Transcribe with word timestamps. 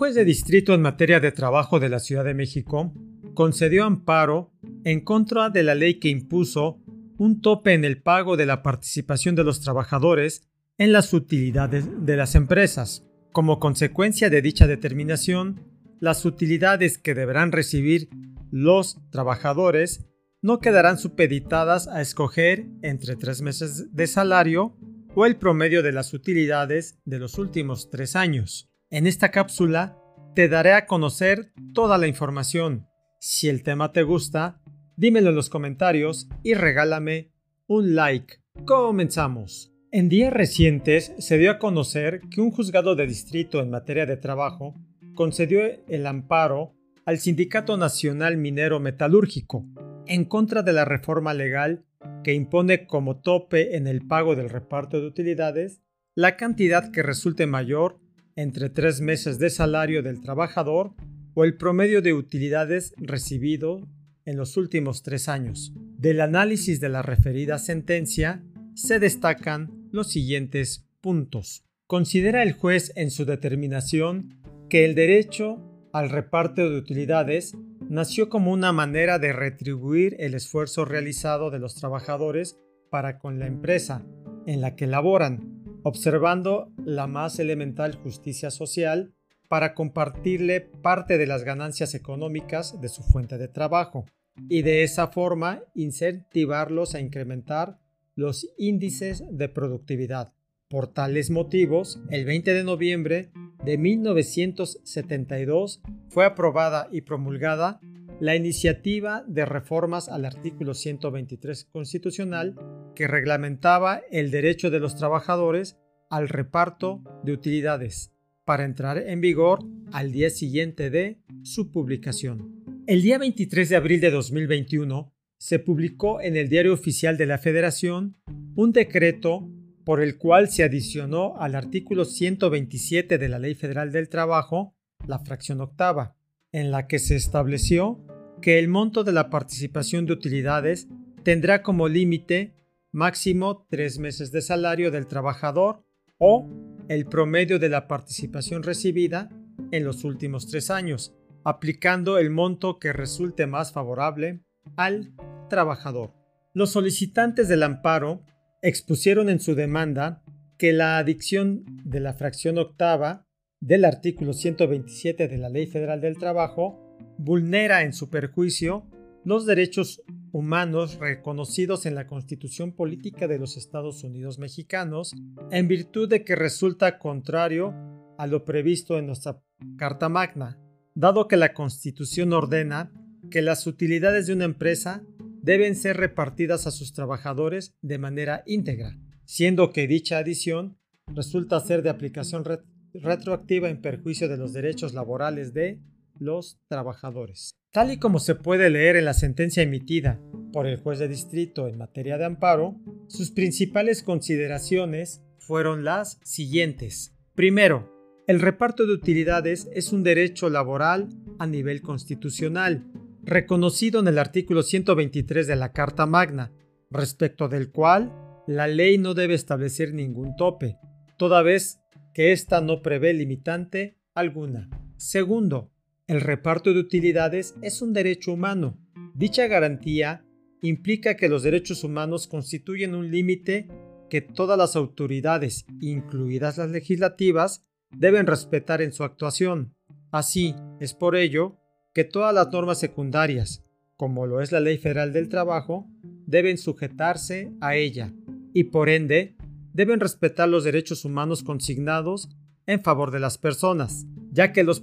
juez 0.00 0.14
de 0.14 0.24
distrito 0.24 0.72
en 0.72 0.80
materia 0.80 1.20
de 1.20 1.30
trabajo 1.30 1.78
de 1.78 1.90
la 1.90 1.98
Ciudad 1.98 2.24
de 2.24 2.32
México 2.32 2.94
concedió 3.34 3.84
amparo 3.84 4.50
en 4.82 5.02
contra 5.02 5.50
de 5.50 5.62
la 5.62 5.74
ley 5.74 6.00
que 6.00 6.08
impuso 6.08 6.80
un 7.18 7.42
tope 7.42 7.74
en 7.74 7.84
el 7.84 8.00
pago 8.00 8.38
de 8.38 8.46
la 8.46 8.62
participación 8.62 9.34
de 9.34 9.44
los 9.44 9.60
trabajadores 9.60 10.48
en 10.78 10.92
las 10.92 11.12
utilidades 11.12 11.84
de 12.06 12.16
las 12.16 12.34
empresas. 12.34 13.04
Como 13.30 13.60
consecuencia 13.60 14.30
de 14.30 14.40
dicha 14.40 14.66
determinación, 14.66 15.66
las 16.00 16.24
utilidades 16.24 16.96
que 16.96 17.14
deberán 17.14 17.52
recibir 17.52 18.08
los 18.50 18.96
trabajadores 19.10 20.06
no 20.40 20.60
quedarán 20.60 20.96
supeditadas 20.96 21.88
a 21.88 22.00
escoger 22.00 22.64
entre 22.80 23.16
tres 23.16 23.42
meses 23.42 23.94
de 23.94 24.06
salario 24.06 24.78
o 25.14 25.26
el 25.26 25.36
promedio 25.36 25.82
de 25.82 25.92
las 25.92 26.14
utilidades 26.14 26.98
de 27.04 27.18
los 27.18 27.36
últimos 27.36 27.90
tres 27.90 28.16
años. 28.16 28.69
En 28.92 29.06
esta 29.06 29.30
cápsula 29.30 29.96
te 30.34 30.48
daré 30.48 30.72
a 30.72 30.86
conocer 30.86 31.52
toda 31.74 31.96
la 31.96 32.08
información. 32.08 32.88
Si 33.20 33.48
el 33.48 33.62
tema 33.62 33.92
te 33.92 34.02
gusta, 34.02 34.60
dímelo 34.96 35.30
en 35.30 35.36
los 35.36 35.48
comentarios 35.48 36.28
y 36.42 36.54
regálame 36.54 37.30
un 37.68 37.94
like. 37.94 38.38
Comenzamos. 38.66 39.72
En 39.92 40.08
días 40.08 40.32
recientes 40.32 41.12
se 41.18 41.38
dio 41.38 41.52
a 41.52 41.60
conocer 41.60 42.20
que 42.32 42.40
un 42.40 42.50
juzgado 42.50 42.96
de 42.96 43.06
distrito 43.06 43.60
en 43.60 43.70
materia 43.70 44.06
de 44.06 44.16
trabajo 44.16 44.74
concedió 45.14 45.60
el 45.86 46.04
amparo 46.04 46.74
al 47.06 47.18
Sindicato 47.18 47.76
Nacional 47.76 48.38
Minero 48.38 48.80
Metalúrgico 48.80 49.66
en 50.08 50.24
contra 50.24 50.62
de 50.62 50.72
la 50.72 50.84
reforma 50.84 51.32
legal 51.32 51.84
que 52.24 52.34
impone 52.34 52.88
como 52.88 53.20
tope 53.20 53.76
en 53.76 53.86
el 53.86 54.04
pago 54.04 54.34
del 54.34 54.50
reparto 54.50 55.00
de 55.00 55.06
utilidades 55.06 55.80
la 56.16 56.36
cantidad 56.36 56.90
que 56.90 57.04
resulte 57.04 57.46
mayor 57.46 57.99
entre 58.36 58.70
tres 58.70 59.00
meses 59.00 59.38
de 59.38 59.50
salario 59.50 60.02
del 60.02 60.20
trabajador 60.20 60.94
o 61.34 61.44
el 61.44 61.56
promedio 61.56 62.02
de 62.02 62.12
utilidades 62.12 62.94
recibido 62.98 63.88
en 64.24 64.36
los 64.36 64.56
últimos 64.56 65.02
tres 65.02 65.28
años. 65.28 65.72
Del 65.98 66.20
análisis 66.20 66.80
de 66.80 66.88
la 66.88 67.02
referida 67.02 67.58
sentencia 67.58 68.42
se 68.74 68.98
destacan 68.98 69.88
los 69.92 70.10
siguientes 70.10 70.86
puntos. 71.00 71.64
Considera 71.86 72.42
el 72.42 72.52
juez 72.52 72.92
en 72.96 73.10
su 73.10 73.24
determinación 73.24 74.40
que 74.68 74.84
el 74.84 74.94
derecho 74.94 75.88
al 75.92 76.10
reparto 76.10 76.68
de 76.70 76.78
utilidades 76.78 77.56
nació 77.88 78.28
como 78.28 78.52
una 78.52 78.72
manera 78.72 79.18
de 79.18 79.32
retribuir 79.32 80.16
el 80.20 80.34
esfuerzo 80.34 80.84
realizado 80.84 81.50
de 81.50 81.58
los 81.58 81.74
trabajadores 81.74 82.56
para 82.90 83.18
con 83.18 83.38
la 83.40 83.46
empresa 83.46 84.06
en 84.46 84.60
la 84.60 84.76
que 84.76 84.86
laboran 84.86 85.59
observando 85.82 86.72
la 86.84 87.06
más 87.06 87.38
elemental 87.38 87.96
justicia 87.96 88.50
social 88.50 89.14
para 89.48 89.74
compartirle 89.74 90.60
parte 90.60 91.18
de 91.18 91.26
las 91.26 91.42
ganancias 91.42 91.94
económicas 91.94 92.80
de 92.80 92.88
su 92.88 93.02
fuente 93.02 93.38
de 93.38 93.48
trabajo 93.48 94.04
y 94.48 94.62
de 94.62 94.84
esa 94.84 95.08
forma 95.08 95.60
incentivarlos 95.74 96.94
a 96.94 97.00
incrementar 97.00 97.78
los 98.14 98.46
índices 98.58 99.24
de 99.30 99.48
productividad. 99.48 100.32
Por 100.68 100.86
tales 100.86 101.30
motivos, 101.30 102.00
el 102.10 102.24
20 102.24 102.54
de 102.54 102.62
noviembre 102.62 103.32
de 103.64 103.76
1972 103.76 105.82
fue 106.08 106.24
aprobada 106.24 106.88
y 106.92 107.00
promulgada 107.00 107.80
la 108.20 108.36
iniciativa 108.36 109.24
de 109.26 109.46
reformas 109.46 110.08
al 110.08 110.26
artículo 110.26 110.74
123 110.74 111.64
constitucional 111.64 112.54
que 112.94 113.06
reglamentaba 113.06 114.02
el 114.10 114.30
derecho 114.30 114.70
de 114.70 114.80
los 114.80 114.96
trabajadores 114.96 115.78
al 116.08 116.28
reparto 116.28 117.02
de 117.24 117.32
utilidades 117.32 118.12
para 118.44 118.64
entrar 118.64 118.98
en 118.98 119.20
vigor 119.20 119.60
al 119.92 120.12
día 120.12 120.30
siguiente 120.30 120.90
de 120.90 121.18
su 121.42 121.70
publicación. 121.70 122.64
El 122.86 123.02
día 123.02 123.18
23 123.18 123.68
de 123.68 123.76
abril 123.76 124.00
de 124.00 124.10
2021 124.10 125.12
se 125.38 125.58
publicó 125.58 126.20
en 126.20 126.36
el 126.36 126.48
Diario 126.48 126.74
Oficial 126.74 127.16
de 127.16 127.26
la 127.26 127.38
Federación 127.38 128.16
un 128.56 128.72
decreto 128.72 129.48
por 129.84 130.02
el 130.02 130.18
cual 130.18 130.48
se 130.50 130.64
adicionó 130.64 131.36
al 131.38 131.54
artículo 131.54 132.04
127 132.04 133.18
de 133.18 133.28
la 133.28 133.38
Ley 133.38 133.54
Federal 133.54 133.92
del 133.92 134.08
Trabajo 134.08 134.74
la 135.06 135.18
fracción 135.18 135.60
octava, 135.60 136.16
en 136.52 136.70
la 136.70 136.86
que 136.86 136.98
se 136.98 137.16
estableció 137.16 138.04
que 138.42 138.58
el 138.58 138.68
monto 138.68 139.04
de 139.04 139.12
la 139.12 139.30
participación 139.30 140.06
de 140.06 140.12
utilidades 140.12 140.88
tendrá 141.22 141.62
como 141.62 141.88
límite 141.88 142.54
máximo 142.92 143.66
tres 143.70 143.98
meses 143.98 144.32
de 144.32 144.42
salario 144.42 144.90
del 144.90 145.06
trabajador 145.06 145.84
o 146.18 146.48
el 146.88 147.06
promedio 147.06 147.58
de 147.58 147.68
la 147.68 147.86
participación 147.86 148.62
recibida 148.62 149.30
en 149.70 149.84
los 149.84 150.04
últimos 150.04 150.48
tres 150.48 150.70
años, 150.70 151.14
aplicando 151.44 152.18
el 152.18 152.30
monto 152.30 152.78
que 152.78 152.92
resulte 152.92 153.46
más 153.46 153.72
favorable 153.72 154.40
al 154.76 155.12
trabajador. 155.48 156.14
Los 156.52 156.70
solicitantes 156.70 157.48
del 157.48 157.62
amparo 157.62 158.24
expusieron 158.62 159.28
en 159.28 159.40
su 159.40 159.54
demanda 159.54 160.22
que 160.58 160.72
la 160.72 160.98
adicción 160.98 161.64
de 161.84 162.00
la 162.00 162.12
fracción 162.12 162.58
octava 162.58 163.26
del 163.60 163.84
artículo 163.84 164.32
127 164.32 165.28
de 165.28 165.38
la 165.38 165.48
Ley 165.48 165.66
Federal 165.66 166.00
del 166.00 166.18
Trabajo 166.18 166.96
vulnera 167.18 167.82
en 167.82 167.92
su 167.92 168.10
perjuicio 168.10 168.86
los 169.24 169.46
derechos 169.46 170.02
humanos 170.32 170.98
reconocidos 170.98 171.86
en 171.86 171.94
la 171.94 172.06
Constitución 172.06 172.72
Política 172.72 173.28
de 173.28 173.38
los 173.38 173.56
Estados 173.56 174.04
Unidos 174.04 174.38
Mexicanos, 174.38 175.12
en 175.50 175.68
virtud 175.68 176.08
de 176.08 176.24
que 176.24 176.36
resulta 176.36 176.98
contrario 176.98 177.74
a 178.18 178.26
lo 178.26 178.44
previsto 178.44 178.98
en 178.98 179.06
nuestra 179.06 179.42
Carta 179.76 180.08
Magna, 180.08 180.58
dado 180.94 181.28
que 181.28 181.36
la 181.36 181.54
Constitución 181.54 182.32
ordena 182.32 182.92
que 183.30 183.42
las 183.42 183.66
utilidades 183.66 184.26
de 184.26 184.34
una 184.34 184.44
empresa 184.44 185.02
deben 185.42 185.74
ser 185.74 185.96
repartidas 185.96 186.66
a 186.66 186.70
sus 186.70 186.92
trabajadores 186.92 187.74
de 187.80 187.98
manera 187.98 188.42
íntegra, 188.46 188.98
siendo 189.24 189.72
que 189.72 189.86
dicha 189.86 190.18
adición 190.18 190.78
resulta 191.06 191.60
ser 191.60 191.82
de 191.82 191.90
aplicación 191.90 192.44
retroactiva 192.92 193.68
en 193.68 193.80
perjuicio 193.80 194.28
de 194.28 194.36
los 194.36 194.52
derechos 194.52 194.94
laborales 194.94 195.54
de 195.54 195.80
los 196.20 196.60
trabajadores. 196.68 197.56
Tal 197.72 197.92
y 197.92 197.98
como 197.98 198.18
se 198.18 198.34
puede 198.34 198.70
leer 198.70 198.96
en 198.96 199.04
la 199.04 199.14
sentencia 199.14 199.62
emitida 199.62 200.20
por 200.52 200.66
el 200.66 200.76
juez 200.76 200.98
de 200.98 201.08
distrito 201.08 201.68
en 201.68 201.78
materia 201.78 202.18
de 202.18 202.24
amparo, 202.24 202.76
sus 203.08 203.30
principales 203.30 204.02
consideraciones 204.02 205.22
fueron 205.38 205.84
las 205.84 206.18
siguientes. 206.22 207.16
Primero, 207.34 207.90
el 208.26 208.40
reparto 208.40 208.86
de 208.86 208.92
utilidades 208.92 209.68
es 209.74 209.92
un 209.92 210.02
derecho 210.02 210.50
laboral 210.50 211.08
a 211.38 211.46
nivel 211.46 211.82
constitucional, 211.82 212.84
reconocido 213.22 214.00
en 214.00 214.08
el 214.08 214.18
artículo 214.18 214.62
123 214.62 215.46
de 215.46 215.56
la 215.56 215.72
Carta 215.72 216.06
Magna, 216.06 216.52
respecto 216.90 217.48
del 217.48 217.70
cual 217.70 218.12
la 218.46 218.66
ley 218.66 218.98
no 218.98 219.14
debe 219.14 219.34
establecer 219.34 219.94
ningún 219.94 220.36
tope, 220.36 220.76
toda 221.16 221.42
vez 221.42 221.80
que 222.14 222.32
ésta 222.32 222.60
no 222.60 222.82
prevé 222.82 223.12
limitante 223.12 223.96
alguna. 224.14 224.68
Segundo, 224.96 225.70
el 226.10 226.20
reparto 226.20 226.74
de 226.74 226.80
utilidades 226.80 227.54
es 227.62 227.82
un 227.82 227.92
derecho 227.92 228.32
humano. 228.32 228.76
Dicha 229.14 229.46
garantía 229.46 230.24
implica 230.60 231.14
que 231.14 231.28
los 231.28 231.44
derechos 231.44 231.84
humanos 231.84 232.26
constituyen 232.26 232.96
un 232.96 233.12
límite 233.12 233.68
que 234.10 234.20
todas 234.20 234.58
las 234.58 234.74
autoridades, 234.74 235.66
incluidas 235.80 236.58
las 236.58 236.68
legislativas, 236.72 237.64
deben 237.96 238.26
respetar 238.26 238.82
en 238.82 238.92
su 238.92 239.04
actuación. 239.04 239.76
Así, 240.10 240.56
es 240.80 240.94
por 240.94 241.14
ello 241.14 241.60
que 241.94 242.02
todas 242.02 242.34
las 242.34 242.50
normas 242.50 242.80
secundarias, 242.80 243.62
como 243.96 244.26
lo 244.26 244.40
es 244.40 244.50
la 244.50 244.58
Ley 244.58 244.78
Federal 244.78 245.12
del 245.12 245.28
Trabajo, 245.28 245.86
deben 246.26 246.58
sujetarse 246.58 247.52
a 247.60 247.76
ella 247.76 248.12
y 248.52 248.64
por 248.64 248.88
ende 248.88 249.36
deben 249.72 250.00
respetar 250.00 250.48
los 250.48 250.64
derechos 250.64 251.04
humanos 251.04 251.44
consignados 251.44 252.28
en 252.66 252.82
favor 252.82 253.12
de 253.12 253.20
las 253.20 253.38
personas 253.38 254.08
ya 254.32 254.52
que 254.52 254.62
los, 254.62 254.80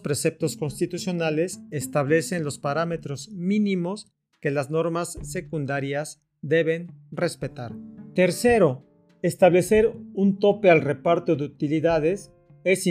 preceptos 0.00 0.56
constitucionales 0.56 1.60
establecen 1.70 2.44
los 2.44 2.58
parámetros 2.58 3.30
mínimos 3.30 4.12
que 4.40 4.50
las 4.50 4.70
normas 4.70 5.18
secundarias 5.22 6.22
deben 6.40 6.92
respetar. 7.10 7.72
Tercero, 8.14 8.84
establecer 9.22 9.92
un 10.14 10.38
tope 10.38 10.70
al 10.70 10.82
reparto 10.82 11.36
de 11.36 11.44
utilidades 11.44 12.32
es, 12.64 12.86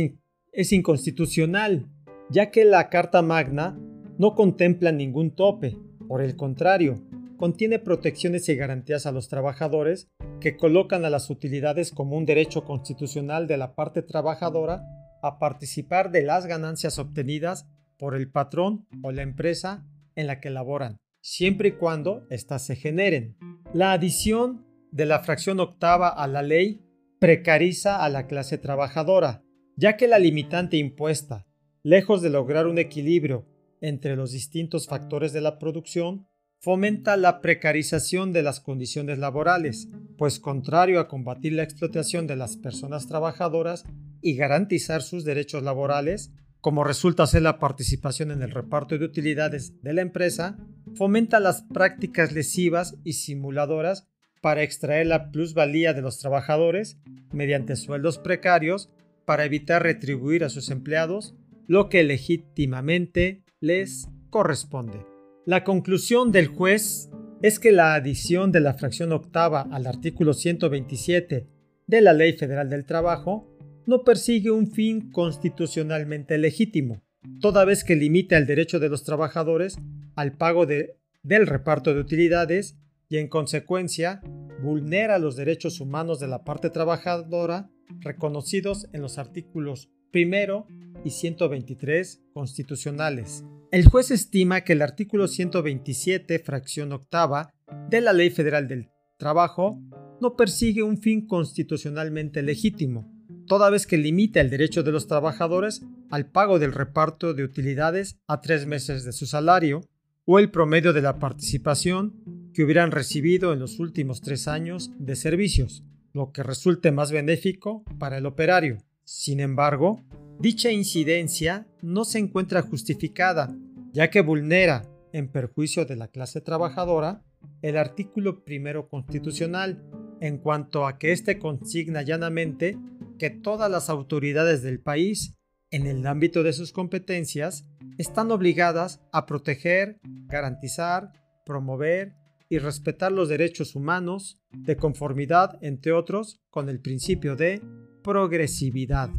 inconstitucional, 0.71 1.87
ya 2.29 2.51
que 2.51 2.65
la 2.65 2.89
Carta 2.89 3.21
Magna 3.21 3.79
no 4.17 4.35
contempla 4.35 4.91
ningún 4.91 5.31
tope. 5.31 5.77
Por 6.07 6.21
el 6.21 6.35
contrario, 6.35 6.95
contiene 7.37 7.79
protecciones 7.79 8.47
y 8.49 8.55
garantías 8.55 9.05
a 9.05 9.11
los 9.11 9.27
trabajadores 9.27 10.07
que 10.39 10.57
colocan 10.57 11.05
a 11.05 11.09
las 11.09 11.29
utilidades 11.29 11.91
como 11.91 12.17
un 12.17 12.25
derecho 12.25 12.63
constitucional 12.63 13.47
de 13.47 13.57
la 13.57 13.75
parte 13.75 14.01
trabajadora 14.01 14.83
a 15.27 15.39
participar 15.39 16.11
de 16.11 16.23
las 16.23 16.45
ganancias 16.45 16.99
obtenidas 16.99 17.67
por 17.97 18.15
el 18.15 18.29
patrón 18.29 18.87
o 19.03 19.11
la 19.11 19.21
empresa 19.21 19.85
en 20.15 20.27
la 20.27 20.39
que 20.39 20.49
laboran, 20.49 20.97
siempre 21.21 21.69
y 21.69 21.71
cuando 21.73 22.25
éstas 22.29 22.65
se 22.65 22.75
generen. 22.75 23.37
La 23.73 23.93
adición 23.93 24.65
de 24.91 25.05
la 25.05 25.19
fracción 25.19 25.59
octava 25.59 26.09
a 26.09 26.27
la 26.27 26.41
ley 26.41 26.81
precariza 27.19 28.03
a 28.03 28.09
la 28.09 28.27
clase 28.27 28.57
trabajadora, 28.57 29.43
ya 29.75 29.97
que 29.97 30.07
la 30.07 30.19
limitante 30.19 30.77
impuesta 30.77 31.45
lejos 31.85 32.23
de 32.23 32.31
lograr 32.31 32.65
un 32.65 32.79
equilibrio 32.79 33.45
entre 33.79 34.15
los 34.15 34.31
distintos 34.31 34.87
factores 34.87 35.33
de 35.33 35.41
la 35.41 35.59
producción, 35.59 36.27
fomenta 36.65 37.15
la 37.15 37.41
precarización 37.41 38.33
de 38.33 38.41
las 38.41 38.59
condiciones 38.59 39.19
laborales, 39.19 39.87
pues 40.17 40.39
contrario 40.39 40.99
a 40.99 41.07
combatir 41.07 41.53
la 41.53 41.61
explotación 41.61 42.25
de 42.25 42.35
las 42.35 42.57
personas 42.57 43.05
trabajadoras 43.05 43.85
y 44.19 44.35
garantizar 44.35 45.03
sus 45.03 45.25
derechos 45.25 45.61
laborales, 45.61 46.31
como 46.61 46.83
resulta 46.83 47.27
ser 47.27 47.43
la 47.43 47.59
participación 47.59 48.31
en 48.31 48.41
el 48.41 48.49
reparto 48.49 48.97
de 48.97 49.05
utilidades 49.05 49.79
de 49.83 49.93
la 49.93 50.01
empresa, 50.01 50.57
fomenta 50.95 51.39
las 51.39 51.61
prácticas 51.61 52.31
lesivas 52.31 52.97
y 53.03 53.13
simuladoras 53.13 54.07
para 54.41 54.63
extraer 54.63 55.05
la 55.05 55.29
plusvalía 55.29 55.93
de 55.93 56.01
los 56.01 56.17
trabajadores 56.17 56.97
mediante 57.31 57.75
sueldos 57.75 58.17
precarios 58.17 58.89
para 59.25 59.45
evitar 59.45 59.83
retribuir 59.83 60.43
a 60.43 60.49
sus 60.49 60.71
empleados 60.71 61.35
lo 61.67 61.89
que 61.89 62.01
legítimamente 62.01 63.43
les 63.59 64.07
corresponde. 64.31 65.14
La 65.45 65.63
conclusión 65.63 66.31
del 66.31 66.47
juez 66.47 67.11
es 67.43 67.59
que 67.59 67.71
la 67.71 67.93
adición 67.93 68.51
de 68.51 68.61
la 68.61 68.73
fracción 68.73 69.11
octava 69.11 69.61
al 69.61 69.85
artículo 69.85 70.33
127 70.33 71.47
de 71.85 72.01
la 72.01 72.13
Ley 72.13 72.33
Federal 72.33 72.67
del 72.67 72.83
Trabajo 72.83 73.47
no 73.85 74.03
persigue 74.03 74.49
un 74.49 74.71
fin 74.71 75.11
constitucionalmente 75.11 76.39
legítimo, 76.39 77.03
toda 77.41 77.63
vez 77.63 77.83
que 77.83 77.95
limita 77.95 78.39
el 78.39 78.47
derecho 78.47 78.79
de 78.79 78.89
los 78.89 79.03
trabajadores 79.03 79.77
al 80.15 80.35
pago 80.35 80.65
de, 80.65 80.97
del 81.21 81.45
reparto 81.45 81.93
de 81.93 81.99
utilidades 81.99 82.79
y 83.07 83.17
en 83.17 83.27
consecuencia 83.27 84.21
vulnera 84.63 85.19
los 85.19 85.35
derechos 85.35 85.79
humanos 85.79 86.19
de 86.19 86.27
la 86.27 86.43
parte 86.43 86.71
trabajadora 86.71 87.69
reconocidos 87.99 88.87
en 88.93 89.03
los 89.03 89.19
artículos 89.19 89.91
primero 90.09 90.65
y 91.03 91.11
123 91.11 92.23
constitucionales. 92.33 93.43
El 93.75 93.83
juez 93.89 94.09
estima 94.09 94.61
que 94.61 94.71
el 94.71 94.81
artículo 94.81 95.27
127, 95.27 96.39
fracción 96.39 96.93
octava, 96.93 97.53
de 97.89 97.99
la 97.99 98.13
Ley 98.13 98.29
Federal 98.29 98.69
del 98.69 98.87
Trabajo 99.17 99.81
no 100.21 100.37
persigue 100.37 100.81
un 100.81 100.97
fin 100.97 101.27
constitucionalmente 101.27 102.41
legítimo, 102.41 103.11
toda 103.47 103.69
vez 103.69 103.85
que 103.85 103.97
limita 103.97 104.39
el 104.39 104.49
derecho 104.49 104.81
de 104.81 104.93
los 104.93 105.07
trabajadores 105.07 105.81
al 106.09 106.31
pago 106.31 106.57
del 106.57 106.71
reparto 106.71 107.33
de 107.33 107.43
utilidades 107.43 108.17
a 108.27 108.39
tres 108.39 108.65
meses 108.65 109.03
de 109.03 109.11
su 109.11 109.25
salario 109.25 109.81
o 110.23 110.39
el 110.39 110.51
promedio 110.51 110.93
de 110.93 111.01
la 111.01 111.19
participación 111.19 112.51
que 112.53 112.63
hubieran 112.63 112.91
recibido 112.91 113.51
en 113.51 113.59
los 113.59 113.79
últimos 113.79 114.21
tres 114.21 114.47
años 114.47 114.91
de 114.99 115.17
servicios, 115.17 115.83
lo 116.13 116.31
que 116.31 116.43
resulte 116.43 116.93
más 116.93 117.11
benéfico 117.11 117.83
para 117.99 118.19
el 118.19 118.25
operario. 118.25 118.77
Sin 119.03 119.41
embargo, 119.41 120.01
dicha 120.39 120.71
incidencia 120.71 121.67
no 121.81 122.05
se 122.05 122.19
encuentra 122.19 122.61
justificada, 122.61 123.53
ya 123.95 124.09
que 124.09 124.19
vulnera, 124.19 124.81
en 125.13 125.29
perjuicio 125.29 125.85
de 125.85 125.95
la 125.95 126.09
clase 126.09 126.41
trabajadora, 126.41 127.23
el 127.61 127.77
artículo 127.77 128.43
primero 128.43 128.89
constitucional, 128.89 129.81
en 130.19 130.37
cuanto 130.37 130.85
a 130.85 130.97
que 130.97 131.13
éste 131.13 131.39
consigna 131.39 132.01
llanamente 132.01 132.77
que 133.17 133.29
todas 133.29 133.71
las 133.71 133.89
autoridades 133.89 134.61
del 134.63 134.81
país, 134.81 135.37
en 135.71 135.87
el 135.87 136.05
ámbito 136.07 136.43
de 136.43 136.51
sus 136.51 136.73
competencias, 136.73 137.65
están 137.97 138.31
obligadas 138.31 138.99
a 139.13 139.25
proteger, 139.25 140.01
garantizar, 140.27 141.13
promover 141.45 142.15
y 142.49 142.57
respetar 142.57 143.13
los 143.13 143.29
derechos 143.29 143.77
humanos 143.77 144.41
de 144.51 144.75
conformidad, 144.75 145.57
entre 145.61 145.93
otros, 145.93 146.41
con 146.49 146.67
el 146.67 146.81
principio 146.81 147.37
de 147.37 147.61
progresividad. 148.03 149.09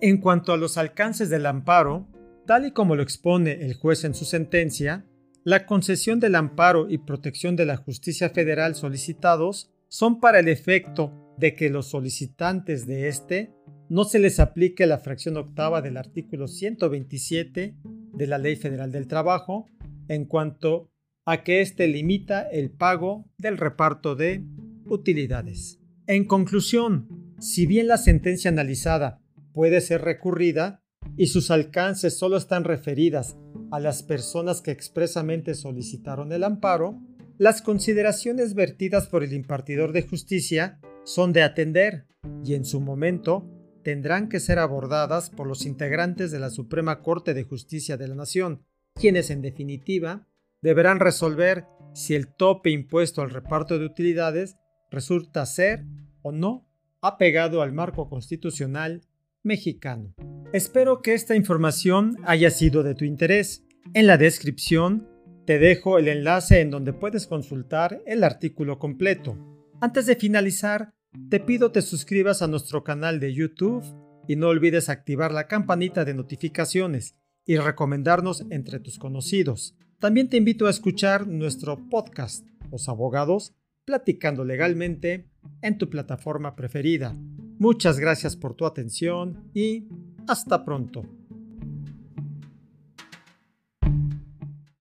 En 0.00 0.18
cuanto 0.18 0.52
a 0.52 0.56
los 0.56 0.78
alcances 0.78 1.30
del 1.30 1.46
amparo, 1.46 2.06
tal 2.50 2.66
y 2.66 2.72
como 2.72 2.96
lo 2.96 3.04
expone 3.04 3.64
el 3.64 3.74
juez 3.74 4.02
en 4.02 4.12
su 4.12 4.24
sentencia, 4.24 5.06
la 5.44 5.66
concesión 5.66 6.18
del 6.18 6.34
amparo 6.34 6.90
y 6.90 6.98
protección 6.98 7.54
de 7.54 7.64
la 7.64 7.76
justicia 7.76 8.30
federal 8.30 8.74
solicitados 8.74 9.70
son 9.86 10.18
para 10.18 10.40
el 10.40 10.48
efecto 10.48 11.12
de 11.38 11.54
que 11.54 11.70
los 11.70 11.86
solicitantes 11.86 12.88
de 12.88 13.06
este 13.06 13.54
no 13.88 14.02
se 14.02 14.18
les 14.18 14.40
aplique 14.40 14.88
la 14.88 14.98
fracción 14.98 15.36
octava 15.36 15.80
del 15.80 15.96
artículo 15.96 16.48
127 16.48 17.76
de 18.14 18.26
la 18.26 18.38
Ley 18.38 18.56
Federal 18.56 18.90
del 18.90 19.06
Trabajo 19.06 19.68
en 20.08 20.24
cuanto 20.24 20.90
a 21.24 21.44
que 21.44 21.60
éste 21.60 21.86
limita 21.86 22.42
el 22.42 22.72
pago 22.72 23.30
del 23.38 23.58
reparto 23.58 24.16
de 24.16 24.44
utilidades. 24.86 25.78
En 26.08 26.24
conclusión, 26.24 27.36
si 27.38 27.66
bien 27.66 27.86
la 27.86 27.96
sentencia 27.96 28.50
analizada 28.50 29.22
puede 29.52 29.80
ser 29.80 30.02
recurrida 30.02 30.82
y 31.20 31.26
sus 31.26 31.50
alcances 31.50 32.18
solo 32.18 32.38
están 32.38 32.64
referidas 32.64 33.36
a 33.70 33.78
las 33.78 34.02
personas 34.02 34.62
que 34.62 34.70
expresamente 34.70 35.54
solicitaron 35.54 36.32
el 36.32 36.42
amparo, 36.42 36.98
las 37.36 37.60
consideraciones 37.60 38.54
vertidas 38.54 39.06
por 39.06 39.22
el 39.22 39.34
impartidor 39.34 39.92
de 39.92 40.00
justicia 40.00 40.80
son 41.04 41.34
de 41.34 41.42
atender 41.42 42.06
y 42.42 42.54
en 42.54 42.64
su 42.64 42.80
momento 42.80 43.46
tendrán 43.84 44.30
que 44.30 44.40
ser 44.40 44.58
abordadas 44.58 45.28
por 45.28 45.46
los 45.46 45.66
integrantes 45.66 46.30
de 46.30 46.38
la 46.38 46.48
Suprema 46.48 47.02
Corte 47.02 47.34
de 47.34 47.44
Justicia 47.44 47.98
de 47.98 48.08
la 48.08 48.14
Nación, 48.14 48.64
quienes 48.94 49.28
en 49.28 49.42
definitiva 49.42 50.26
deberán 50.62 51.00
resolver 51.00 51.66
si 51.92 52.14
el 52.14 52.28
tope 52.28 52.70
impuesto 52.70 53.20
al 53.20 53.28
reparto 53.28 53.78
de 53.78 53.84
utilidades 53.84 54.56
resulta 54.90 55.44
ser 55.44 55.84
o 56.22 56.32
no 56.32 56.66
apegado 57.02 57.60
al 57.60 57.72
marco 57.72 58.08
constitucional 58.08 59.02
mexicano. 59.42 60.14
Espero 60.52 61.00
que 61.02 61.14
esta 61.14 61.36
información 61.36 62.16
haya 62.24 62.50
sido 62.50 62.82
de 62.82 62.94
tu 62.94 63.04
interés. 63.04 63.64
En 63.94 64.06
la 64.06 64.18
descripción 64.18 65.08
te 65.46 65.58
dejo 65.58 65.98
el 65.98 66.08
enlace 66.08 66.60
en 66.60 66.70
donde 66.70 66.92
puedes 66.92 67.26
consultar 67.26 68.02
el 68.06 68.24
artículo 68.24 68.78
completo. 68.78 69.36
Antes 69.80 70.06
de 70.06 70.16
finalizar, 70.16 70.92
te 71.28 71.40
pido 71.40 71.72
te 71.72 71.82
suscribas 71.82 72.42
a 72.42 72.46
nuestro 72.46 72.84
canal 72.84 73.18
de 73.18 73.34
YouTube 73.34 73.84
y 74.28 74.36
no 74.36 74.48
olvides 74.48 74.88
activar 74.88 75.32
la 75.32 75.48
campanita 75.48 76.04
de 76.04 76.14
notificaciones 76.14 77.16
y 77.44 77.56
recomendarnos 77.56 78.44
entre 78.50 78.78
tus 78.78 78.98
conocidos. 78.98 79.76
También 79.98 80.28
te 80.28 80.36
invito 80.36 80.66
a 80.66 80.70
escuchar 80.70 81.26
nuestro 81.26 81.88
podcast, 81.88 82.46
Los 82.70 82.88
Abogados, 82.88 83.54
platicando 83.84 84.44
legalmente 84.44 85.30
en 85.62 85.78
tu 85.78 85.90
plataforma 85.90 86.54
preferida. 86.54 87.16
Muchas 87.60 87.98
gracias 87.98 88.36
por 88.36 88.54
tu 88.54 88.64
atención 88.64 89.50
y 89.52 89.84
hasta 90.26 90.64
pronto. 90.64 91.02